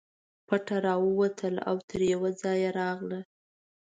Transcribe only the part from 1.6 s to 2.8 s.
او تر یوه ځایه